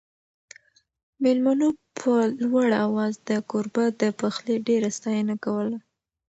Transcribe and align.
مېلمنو 1.23 1.67
په 1.99 2.13
لوړ 2.43 2.67
اواز 2.85 3.13
د 3.29 3.31
کوربه 3.49 3.85
د 4.01 4.03
پخلي 4.19 4.55
ډېره 4.67 4.89
ستاینه 4.97 5.35
کوله. 5.45 5.77